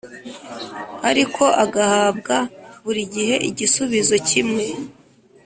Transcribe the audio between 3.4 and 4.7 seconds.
igisubizo kimwe